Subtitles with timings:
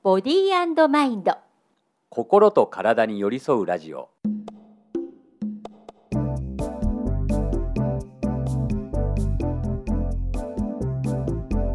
[0.00, 1.32] ボディーマインド。
[2.08, 4.10] 心と体に寄り添うラジオ。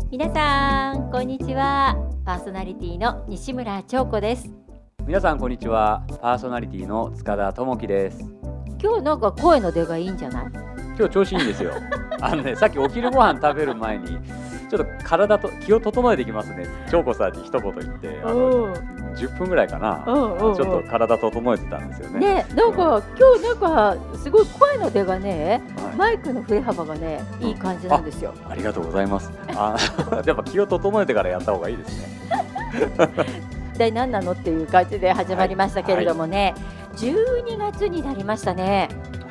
[0.10, 1.98] 皆さんこんにちは。
[2.24, 4.50] パーソナリティの西村彫子です。
[5.06, 6.06] 皆さんこんにちは。
[6.22, 8.22] パーソナリティの塚田智樹です。
[8.82, 10.46] 今日なんか声の出がいいんじゃない？
[10.98, 11.74] 今日調子いいんですよ。
[12.22, 14.18] あのねさっきお昼ご飯食べる前に
[14.74, 16.66] ちょっと体と気を整えてきますね。
[16.90, 18.76] 京子さんに一言言ってあの
[19.16, 20.56] 10分ぐらいかな、うんうんうん。
[20.56, 22.20] ちょっと体整えてたんですよね。
[22.20, 25.96] ねなんか今日なんかすごい声の出がねはい。
[25.96, 28.34] マイクの振れ幅がねいい感じなんですよ。
[28.50, 29.32] ありがとうございます。
[29.50, 29.78] あ
[30.26, 32.08] やっぱ気を整えてからやった方がいいですね。
[33.76, 36.56] 一体何なのっていう感じで始まりましたけれどもね、
[36.96, 38.90] 12月になりましたね。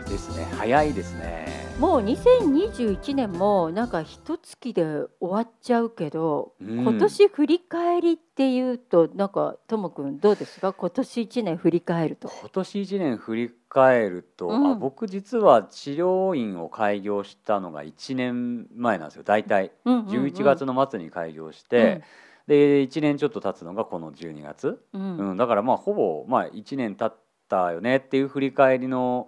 [0.09, 0.47] ですね。
[0.57, 6.81] 早いですねもう2021年もなんか一月で終わっちゃうけど、うん。
[6.81, 10.73] 今年振り返りっていうとなんかともくんどうですか？
[10.73, 12.29] 今年1年振り返ると。
[12.29, 14.71] 今年1年振り返ると、うん。
[14.71, 19.25] あ僕実は治療院を開業したのが1年前なんですよ。
[19.25, 22.03] 大体11月の末に開業して、
[22.47, 25.03] で1年ちょっと経つのがこの12月、うん。
[25.03, 27.19] うんうん、だからまあほぼまあ1年経っ
[27.49, 29.27] たよねっていう振り返りの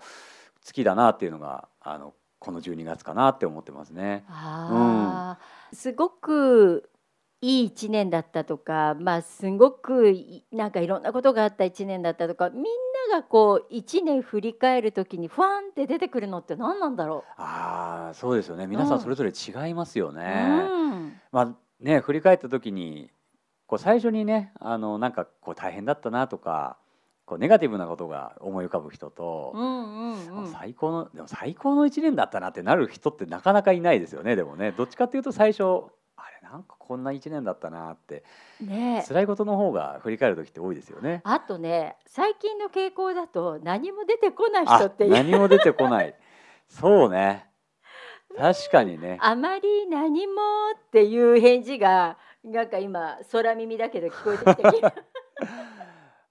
[0.62, 4.24] 月だなっていうのがあのこの12月かなって思ってますね。
[4.28, 6.90] あーすごく
[7.40, 12.62] いい1年だったとか、まあ、すごくいなんかいろんなことがあった1年だったとかみん
[13.10, 20.14] ながこう1年振り返る時にファンって出てくるのって何なんだろああそうですよね皆さんそれぞれ違いますよう。
[20.14, 20.68] ね。
[20.70, 23.10] うんまあね振り返った時に
[23.66, 26.78] こう最初にねあのなんかこう大変だったなとか
[27.26, 30.52] こうネガティブなことが思い浮かぶ人と、うんうんうん。
[30.52, 34.72] 最高のでも最高の1年だったなってなる人ってなかなかいないですよねでもね。
[34.72, 35.62] どっちかっていうと最初
[36.16, 38.24] あれなんかこんな1年だったなって
[38.60, 39.02] ね。
[39.04, 41.22] え辛いことの方が振り返る時って多いですよね。
[41.24, 45.10] あとね最近の傾向だと何も出てこない人あっていう。
[45.10, 46.14] 何も出てこない。
[46.68, 47.46] そうね。
[48.36, 49.18] 確かにね。
[49.20, 50.32] あまり何も
[50.76, 54.92] っていう返事がなんか今空耳だけど聞こえてきて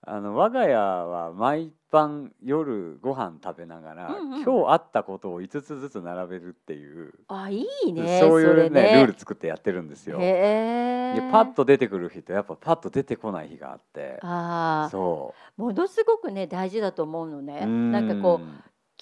[0.05, 4.43] あの我が家は毎晩夜ご飯食べながら、うんうん。
[4.43, 8.93] 今日あったことを5つずつ並べるっていう、あいいねそういうねね。
[8.95, 10.17] ルール作ってやってるんですよ。
[10.17, 14.89] でパッと出てくる日とやっぱパッと出てこない日があってああ。
[14.89, 18.47] そものすごくね大事だと思うのうねなんかこう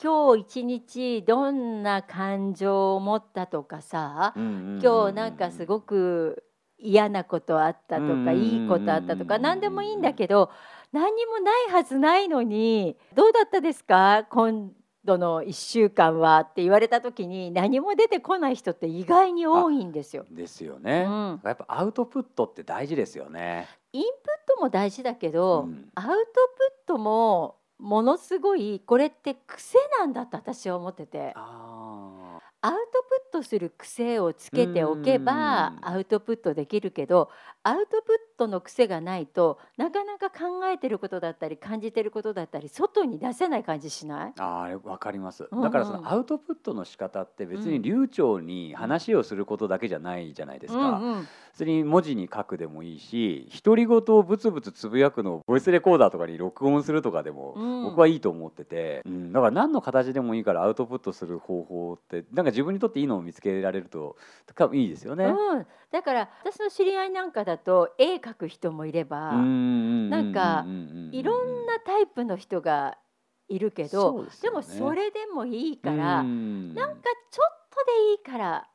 [0.02, 6.44] 今日一日どんな感情を持ったとかさうん今日なんかすごく
[6.78, 10.50] 嫌なことあったとうんかいいことあったとかうん何でもいいんだけど
[10.92, 14.26] 何にもないはずないのに「どうだったですか？
[14.30, 14.72] 今
[15.06, 20.26] 度の1週間は」って言われた時に何も出てこない人って意外に多いんですよ。
[20.30, 23.68] ですようね、ん、やっぱアウトプットって大事ですよね。
[23.94, 25.90] インプットも大事だけど、うん。
[25.96, 26.14] アウトプ
[26.84, 31.34] ットもものすごいこれって癖なんだと私は思ってて。
[31.36, 32.78] あアウト
[33.10, 35.88] プットする癖をつけておけばうん。
[35.88, 37.30] アウトプットできるけど
[37.64, 44.34] アウトプットの癖がないとなかなか考えてることだったり感じてることだったり外に出せない感じしない？
[44.34, 45.64] ーあれわかります、うんうん。
[45.64, 47.72] だからそのアウトプットの仕方って別うん。
[47.74, 50.80] に流暢に話をすることだけじゃないじゃないですか。
[50.80, 51.28] うんうん。
[51.52, 57.84] 普通に文字に書くでもいいし独り言をブツブツつぶやくのをボイスレコーダーとかに録音するとかでもうん。
[57.84, 64.18] 僕はいいと思ってて、うん、だから何の形でもいいからアウトプットする方法ってなんか自分にとっていいのを見つけられると
[64.56, 65.26] 多分いいですよね。
[65.26, 70.66] うん、だから私の知り合いなんかだと絵描く人もいれば、なんか
[71.12, 72.98] いろんなタイプの人が
[73.48, 78.68] いるけどでねもそれでもいいから、うんなんかちょっとでいいから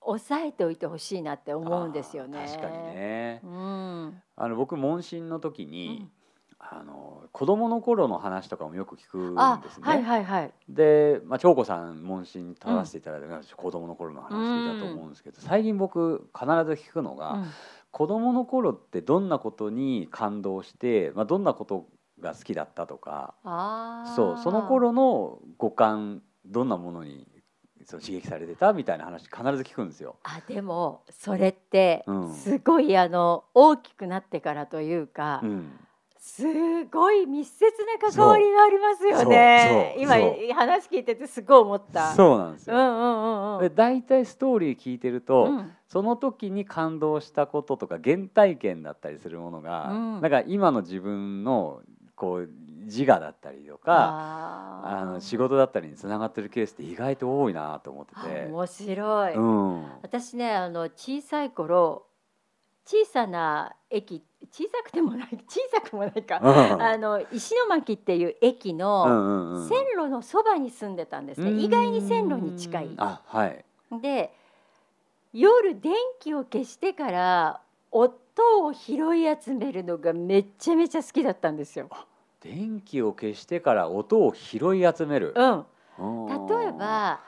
[0.00, 2.46] 抑えておいてほしいなって思うんですよね。
[2.46, 6.10] 確かにねうん、あの僕問診の時うにん、
[6.70, 9.86] あの子供の頃の話とかもよく聞くんあですね。
[9.86, 10.52] はいはいはい。
[10.68, 17.44] で、まあ、長子さん問診取らせていただいて、子供の頃の話聞いたと思うんですけど、最近僕必ず聞くのが、うん
[17.90, 21.86] 子供の頃ってどんなことに感動して、まあ、どんなこと
[22.20, 23.34] が好きだったとか
[24.14, 27.26] そうその頃の五感どんなものに
[27.84, 30.16] そう刺激されてたみたいな話必ず聞くんですよ。
[30.22, 35.70] あでもそれってうんすごいあの大きくなってからというか、うん
[36.18, 39.96] すごい密接な関わりがありますよね。
[39.98, 40.14] 今
[40.54, 42.12] 話聞いててすごい思った。
[42.14, 42.76] そうなんですよ。
[42.76, 43.60] うんうんうんうん。
[43.60, 51.80] で大体ストーリー聞いてると、うんその時に感動したこととか原体験だったりするものが、うんなんか今の自分の
[52.14, 52.50] こう
[52.84, 58.46] 自我だったりとかあの仕事だったりにつながってるケースって意外と多いなと思ってあて。
[58.50, 59.34] 面白い。
[59.34, 62.04] うん私ねあの小さい頃
[62.88, 66.82] 小さな駅小さくてもない 小さくもないか、うん。
[66.82, 72.94] あの石巻っていう駅うの線路のそばに住んでたんですね、意外に線路に近い。
[72.96, 73.62] あはい。
[74.00, 74.32] で
[75.34, 77.60] 夜電気を消してから
[77.92, 81.90] 音を拾い集めるのがめちゃめちゃ好きだったんですよ。
[82.40, 85.34] 電気を消してから音を拾い集める。
[85.36, 85.66] うん、
[85.98, 87.20] うん例えば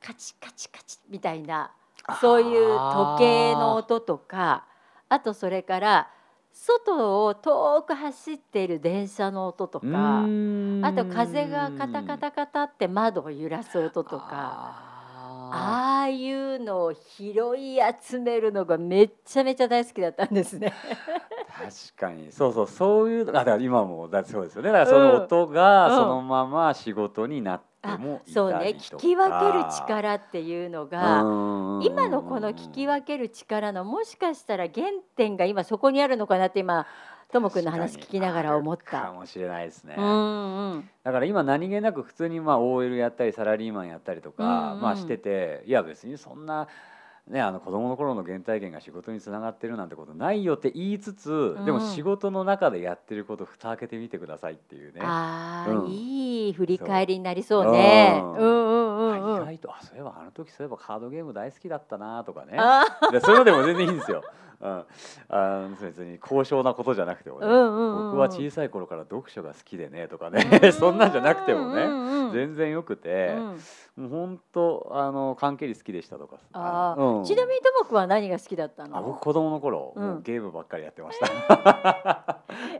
[0.00, 1.70] カチカチカチみたいな
[2.18, 4.64] そういう時計の音とか
[5.12, 6.08] あとそれから
[6.50, 15.02] 外を遠く走っている電車の音とかあと風がカタカタカタって窓を揺らす音とかあ
[15.54, 20.72] ああいうのを拾い集めるのがめっちゃめちゃ大好きだったんですね。
[21.50, 22.32] ー確かに。
[22.32, 24.72] そうそうそういうあだから今もだそうですよね。
[24.72, 25.96] だからその音がうん。
[25.96, 31.84] そのまま仕事になってあもいそうね聞き分ける力っていうのがうん。
[31.84, 34.86] 今のこの聞き分ける力のもしかしたら原
[35.16, 36.86] 点が今そこにあるのかなって今
[37.32, 38.98] ともくんの話聞きながら思った。
[39.00, 39.06] る。
[39.06, 46.68] かもしれないですね、うんうんだから今何気なく普通にまあ OL やったりサラリーマンやったりとか、まあしてていや別にそんな
[47.32, 55.00] ねあの子供の頃の原体験が仕事につながってるなんてことないよって言いつつ、でもうん仕事の中でやってること蓋開けてみてくださいっていうね。
[55.02, 55.90] ああ、うん。
[55.90, 58.18] いい振り返りになりそうね。
[58.20, 58.30] そう。
[58.34, 59.42] うんうんうんあうん。
[59.42, 62.56] 意外とあそういえばあの時そういえばカードゲーム大好きだったなとかね。
[62.58, 64.22] あでそういうのでも全然いいんですよ。
[64.60, 64.84] うん、
[65.28, 68.10] あの別に高尚なことじゃなくてもね、うんうんうんうん。
[68.12, 70.70] 僕は小さい頃から読書が好きでねとかね。
[70.72, 73.34] そんなんじゃなくてもね、ね全然よくて、
[73.96, 76.36] もう本当あの関係り好きでしたとか。
[76.52, 77.24] ああ、うん。
[77.24, 80.22] ちなみにともくんは何が好きだったあの僕子供の頃、うん。
[80.22, 82.21] ゲームばっかりやってました、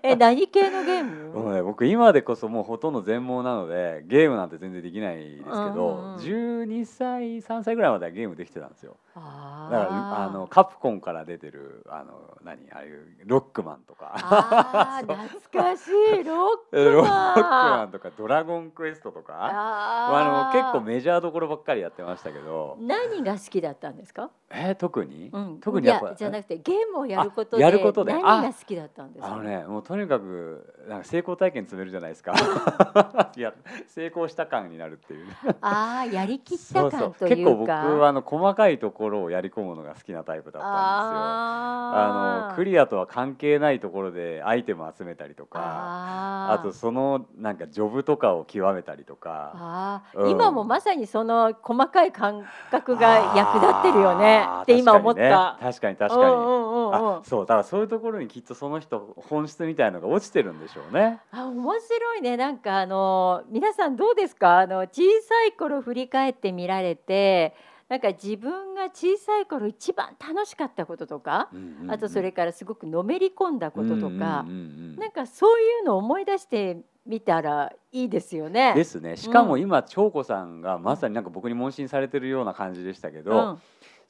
[0.02, 6.16] え何系のゲーム、 もうね、僕今でこそもうほとんど全盲なのでゲームなんて全然できないですけど、うんうんうん。
[6.16, 8.96] 12歳3歳ぐらいまではゲームできてたんですよ。
[9.14, 12.70] あだからあのカプコンから出てるあの何？
[12.72, 14.12] ああいうロックマンとか。
[14.14, 16.24] あ 懐かしい。
[16.24, 19.34] ロックロックマンマンとかドラゴンクエストとか。
[19.34, 22.76] ああの結構メジャーどころばっかりやってましたけど。
[22.80, 28.12] 何が好きだったんですか、えー特に、うん、特にやっぱじゃなくてゲームをやることあでやることで。
[28.12, 29.32] 何が好きだったんですか？
[29.32, 32.32] あのねもうとにかくなんか成功体験積めるじゃないですか。
[33.36, 33.52] いや
[33.86, 35.26] 成功した感になるっていう。
[35.26, 41.22] ねああやりきったそうそう感と結構僕はあの細かいところをやり込むのが好きなタイプだったんですよ。
[41.94, 49.52] あのクリアとは関係ないところでアイテム集めたりとかあとそのなんかジョブとかを極めたりとか。
[49.54, 50.30] あー、うん。
[50.30, 55.58] 今もまさにその細かい感覚が役立ってるよねって今思った。
[55.60, 56.32] 確かにね確かに。
[56.94, 61.20] あそうだからそういうところにきっとその人本質みたいのが落ちてるんでしょうね。
[61.30, 62.36] あ面白いね。
[62.36, 64.58] なんかあの皆さんどうですか？
[64.58, 67.54] あの小さい頃振り返ってみられて
[67.88, 71.50] なんか自分が小さい頃一番楽しかったこととか、
[71.88, 74.28] あとそれからすごくのめり込んだこととか、うんうんうんう
[74.94, 78.72] んなんかそういうのを思い出してみたらいいですよね。
[78.74, 79.16] ですね。
[79.16, 83.58] しかも今長子さんがまさになんか僕に問診されてるような感じでしたけど、うん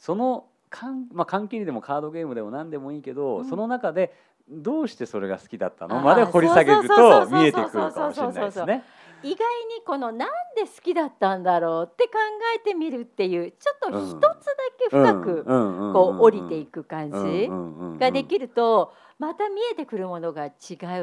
[0.02, 3.44] そのかん、まあ、関係にでもカードゲームでも何でもいいけど、うん。
[3.48, 4.12] その中で
[4.50, 6.00] どうしてそれが好きだったの？
[6.00, 8.82] まで掘り下げると見えてくるかもしれないですね。
[9.22, 9.36] 意外に
[9.86, 12.14] このなんで好きだったんだろうって考
[12.56, 14.26] えてみるっていうちょっと一つだ
[14.76, 15.44] け深く
[15.92, 17.48] こう降りていく感じ。
[18.00, 20.50] ができるとまた見えてくるものが違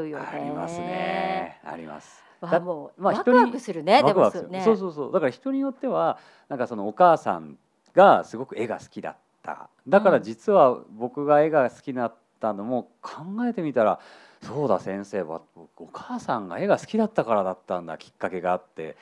[0.02, 0.26] うよね。
[0.26, 1.62] ありますね。
[1.64, 2.22] あります。
[2.42, 4.04] わあもう、まあワクワクするね。
[4.04, 4.50] でワクワクする。
[4.62, 5.14] そうそうそう。
[5.14, 6.18] だから人によっては
[6.50, 7.58] なんかそのお母さん
[7.94, 9.70] がすごく絵が好きだった。
[9.88, 14.00] だから実は僕が絵が好きだったのも考えてみたら
[14.44, 18.96] そうだ先生はお母さんが絵が好きだったからだったんだきっかけがあって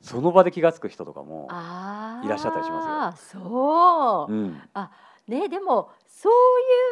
[0.00, 1.46] その場で気が付く人とかも、
[2.24, 4.32] いらっしゃったりしますそう。
[4.32, 4.36] う。
[4.36, 4.60] ん。
[5.28, 6.32] ねでもそう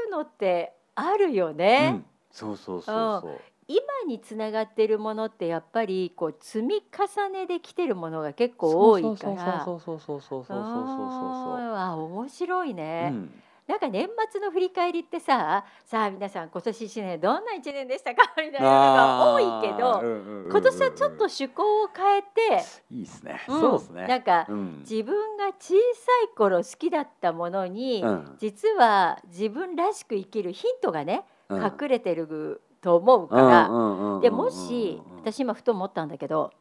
[0.06, 1.90] いうのってあるようね。
[1.90, 3.40] ん、そうそうそうそう
[3.70, 9.64] 今につながっているものってやっぱりこう積み重ねできてるものが結構多いから。
[9.64, 20.02] そうそうそうそうそうそうそうあ面白いね、うん、なんか年末の振り返りってささあ皆さん今年一年どんな一年でしたかみたいなのが多いけど、
[20.50, 25.76] 今年はちょっと趣向を変えていいですね、うん、そうですねなんか、うん、自分が小さ
[26.24, 28.04] い頃好きだったものに、
[28.38, 36.52] 実は自分らしく生きるヒントがね隠れてると思うから、でもし私今ふと思ったんだけど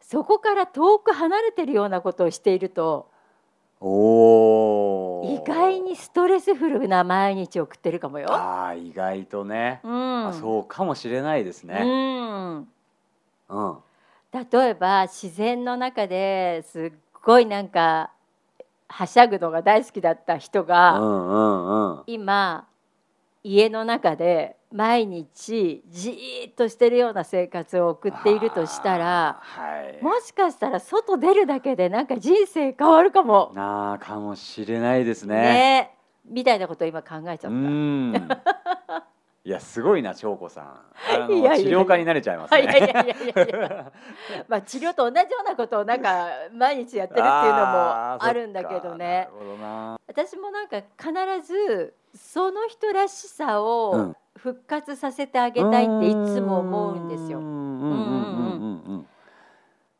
[0.00, 3.10] そこから遠く離れてるようなことをしていると
[3.80, 3.84] 意
[5.44, 8.32] 外にストレスフルな毎日を送ってるかもよ。
[8.32, 11.80] ああ意外とね、うん、あそうかもしれないですね。
[11.82, 12.68] うん。
[13.48, 13.78] うん、
[14.32, 16.92] 例えば自然の中ですっ
[17.24, 18.10] ごいなんか
[18.88, 22.02] はしゃぐのが大好きだった人うが、んうんうん。
[22.06, 22.66] 今
[23.42, 30.02] 家の中で毎日じーっとしてるような生活を送っているとしたらはい。
[30.02, 33.52] もしかしたら外出るだけでなんか人生変わるかも。
[33.54, 35.34] なあかもしれないですね。
[35.36, 35.94] ね。
[36.24, 37.60] みたいなことを今考えちゃうった。
[37.60, 38.28] ん。
[39.44, 41.26] いやすごいな長子さん。
[41.28, 41.32] 治
[41.64, 43.92] 療家になれちゃいますいやいやいねやいやいや。
[44.46, 49.28] まあ治療と同じようなことをなんか毎日やってるっていうのもあるんだけどね。
[50.06, 51.12] 私もなんか必
[51.44, 57.38] ずその人らしさうをん復活させてあげたいっていつも思うんですよ。
[57.38, 57.44] うん。
[57.44, 57.80] うん。
[57.80, 57.90] うん。
[57.90, 58.82] うん。
[58.86, 58.96] うん。
[58.96, 59.06] うん。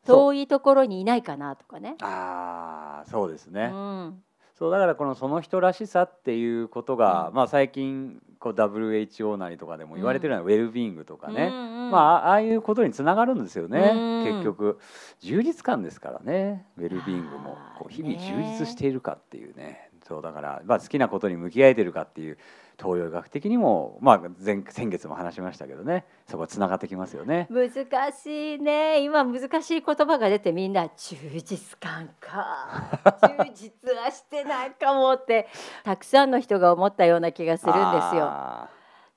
[0.05, 1.95] 遠いところにいないかなとかね。
[2.01, 4.21] ああそうですうね、ん。
[4.59, 7.35] そうだからこのその人らしさっていうことが、うん。
[7.35, 14.23] まあ最近こう WHO なりとかでも言われてるようなウェルビーイングとかね、うんうんまああああいうことにつながるんですよね、うん。
[14.25, 14.77] 結局
[15.21, 16.65] 充実感ですからね。
[16.77, 19.89] ウェルビーイングもこう日々ね充実しているかっていうね。
[20.05, 22.37] そうだから、まあ、好きなことに向き合えてるかっていう
[22.83, 27.47] 東洋医学的にも、まあ、前先月も話しましたけどねそこつながってきますよね。
[27.49, 27.71] 難
[28.11, 29.01] しいね。
[29.03, 32.99] 今難しい言葉が出てみんな充実感か。
[33.23, 35.47] 充実はしてないかもって
[35.83, 38.25] たくさんの人が思ったような気がするんですよ。
[38.25, 38.69] あ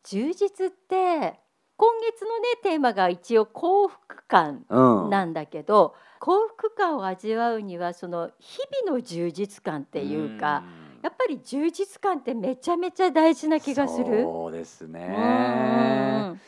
[0.04, 1.40] 充実って
[1.76, 4.64] 今月のねテーマが一応幸福感
[5.10, 10.62] なんだけど、幸福感を味わうにはその日々の充実感っていうか、
[11.02, 14.22] やっぱり充実感ってめちゃめちゃ大事な気がする。
[14.22, 16.40] そうですうんね。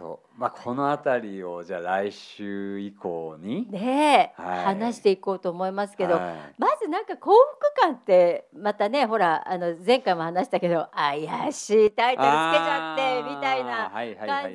[0.00, 3.70] そう、まあ、この辺りをじゃあ来週以降に。
[3.70, 14.50] ねえ、はい話していこうと思いますけど、はいまずなんか幸福感ってまたねほらあの前回も話したけど怪しいタイトルつけちゃってみたいなあーはいはいは感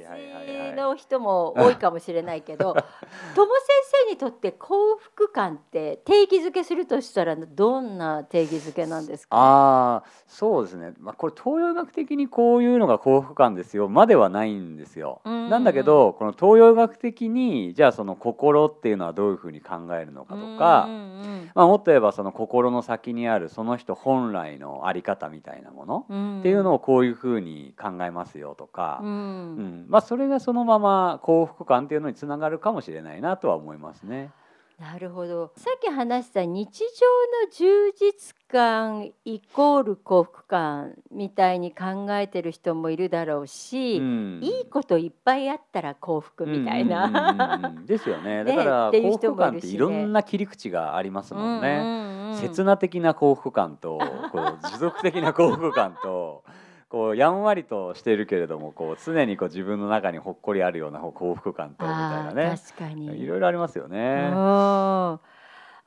[0.72, 2.74] じの人も多いかもしれないけど
[3.36, 3.66] 友先
[4.08, 9.38] 生にとって幸福感って定義づけするとしたらどんな定義づけなんですか？
[9.38, 13.88] ああそうですね、まあ、これ東洋医学的にこういうのが幸福感ですよ。
[13.88, 15.22] まではないんですよ。
[15.24, 15.50] うんうんうん。
[15.52, 21.52] なんだけどこの東洋医学的にじゃあその心っていうのはどういうふうに考えるのかとか、うんうん。
[21.54, 26.40] まあ、もっと言えばその心の先にあるその人本来の在り方みたいなものうん。
[26.40, 29.10] っていうのをこういうふうに考えますよとか、うん。
[29.10, 29.86] うん。
[29.88, 34.32] まあ、それがそのまま幸福感っていうのにつながるかもしれないなとは思いますね。
[34.80, 35.54] なるほど。
[35.56, 44.40] さっき話した日常の充実感イコール幸福感みたいに考えてる人もいるだろうし、うん。
[44.44, 47.56] いいこといっぱいあったら幸福みたいうんうんうんな。
[47.56, 47.66] うん。
[47.66, 48.44] うんですよね。
[48.44, 51.70] ね だから幸福感っていろんな切り口がありますもんね。
[51.70, 54.00] うんうん刹那的な幸福感と
[54.32, 56.44] こう持続的な幸福感と
[56.90, 63.22] こうやんわりとしているけれどもこう常にこう自分の中にほっこりあるような幸福感とみたいなあねー確かに。
[63.22, 64.30] いろいろありますよね。
[64.34, 65.20] うん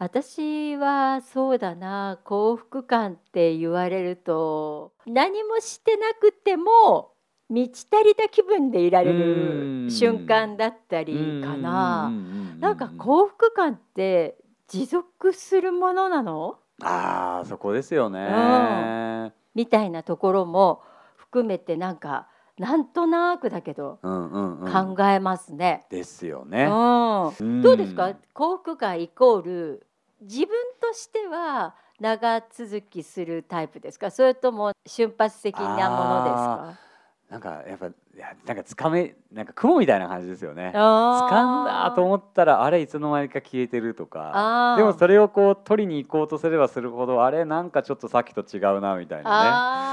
[0.01, 2.21] 私はそうだな。
[2.23, 7.11] 幸福感って言われると何もしてなくても
[7.49, 9.85] 満ち足りた気分でいられうん。
[9.87, 12.13] る瞬間だったりかな。
[12.61, 14.37] なんか幸福感って
[14.69, 16.59] 持続するものなの？
[16.83, 19.33] ああそこですよね。
[19.55, 20.83] みたいなところも
[21.17, 24.95] 含めてなんかなんとなくだけどうんうんうん。
[24.97, 25.87] 考えますね。
[25.91, 26.67] ですようね。
[26.67, 28.15] んんどうですか？
[28.35, 29.87] 幸福感イコール
[30.21, 30.49] 自分
[30.81, 34.11] としては長続きするタイプですか？
[34.11, 36.88] それとも瞬発的なものですか？
[37.31, 40.73] なんかやっぱいやなんかつかめなんか雲みたいな感じですよね。
[40.75, 41.35] あー。
[41.35, 44.75] 掴んだと思ったらあれいつの間にか消えてるとか。
[44.79, 49.89] でもそれをこう取りに行こうとすればするほどあれなんかちょっとさっきと違うなみたいなね。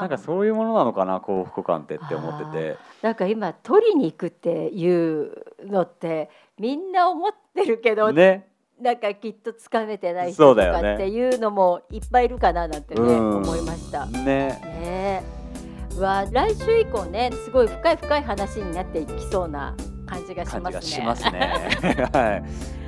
[0.00, 2.76] なんかそういうものなのかな幸福感ってって思ってて。
[3.02, 5.32] なんか今取りに行くっていう
[5.64, 8.48] のってみんな思ってるけど、ね。
[8.80, 13.36] なんかきっとつかめてない人とかっていうのもいっぱいいるかななんてね、うん。
[13.38, 14.04] 思いました。
[14.06, 14.60] ね。
[14.62, 15.45] ね
[15.96, 19.74] えわ来週以降ねすごい深い深い話になっていきそうな
[20.06, 20.80] 感じがし感ますね。
[20.80, 22.08] じがしますね。
[22.12, 22.44] はい。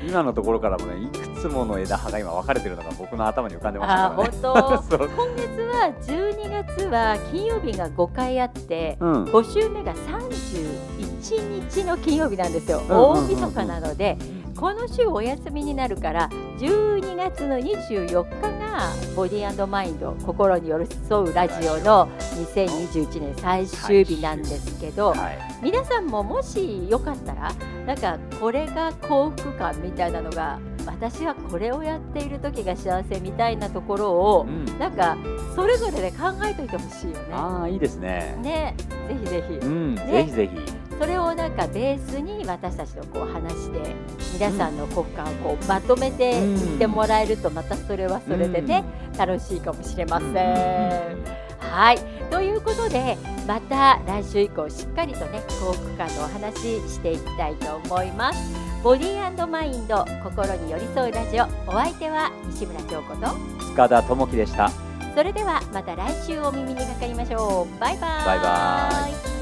[0.07, 4.15] 今のところからもねいくつもの枝葉が今分かれてるのが僕の頭に浮かんでましたね。
[4.15, 4.55] 本当。
[4.97, 9.25] 今月は12月は金曜日が5回あってうん。
[9.25, 13.11] 5週目が31日の金曜日なんですよ、うんうんうんうん。
[13.11, 14.17] 大晦日なので
[14.59, 25.39] この週お休みになるから12月の24日がボディーマインド心に寄り添うラジオの2021年最終日なんですけど、はい。
[25.63, 27.53] 皆さんももしよかったら
[27.87, 34.65] なんかこれが幸福感みたいなのが私はこれをやっている時が幸せみたいなところをうん。
[34.77, 35.17] なんか
[35.55, 37.27] それぞれで考えといてほしいよね。
[37.31, 38.37] ああいいですね。
[38.43, 38.75] ね。
[39.07, 39.55] ぜひぜひ。
[39.55, 39.95] うん。
[39.95, 40.05] ね。
[40.05, 43.95] ぜひぜひそれをなんかベースに私たちとこう話して
[44.35, 48.85] 皆さんの幸福感をこうまとめていってもらえるとまたそれはそれでね
[49.17, 51.49] 楽しいかもしれません。
[51.61, 51.99] はい。
[52.31, 56.57] ということでまた来週以降しっかりとね幸福感のお話
[56.89, 58.55] していきたいと思います。
[58.83, 63.35] ボディーマインド心に寄り添うラジオお相手は西村京子と
[63.71, 64.71] 塚田智樹でした。
[65.15, 67.81] それではまた来週お耳にかかりましょう。
[67.81, 68.25] バイバイ。
[68.25, 69.38] バイバイ